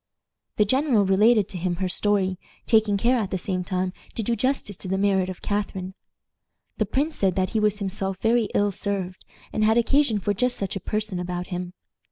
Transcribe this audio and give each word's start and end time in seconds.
The 0.55 0.65
general 0.65 1.05
related 1.05 1.47
to 1.49 1.59
him 1.59 1.75
her 1.75 1.87
story, 1.87 2.39
taking 2.65 2.97
care, 2.97 3.17
at 3.17 3.29
the 3.29 3.37
same 3.37 3.63
time, 3.63 3.93
to 4.15 4.23
do 4.23 4.35
justice 4.35 4.75
to 4.77 4.87
the 4.87 4.97
merit 4.97 5.29
of 5.29 5.43
Catharine. 5.43 5.93
The 6.79 6.87
prince 6.87 7.15
said 7.15 7.35
that 7.35 7.49
he 7.49 7.59
was 7.59 7.77
himself 7.77 8.17
very 8.19 8.45
ill 8.55 8.71
served, 8.71 9.23
and 9.53 9.63
had 9.63 9.77
occasion 9.77 10.17
for 10.17 10.33
just 10.33 10.57
such 10.57 10.75
a 10.75 10.79
person 10.79 11.19
about 11.19 11.49
him. 11.49 11.73